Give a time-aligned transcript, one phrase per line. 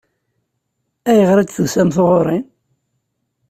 [1.09, 2.39] Ayɣer i d-tusamt ɣur-i?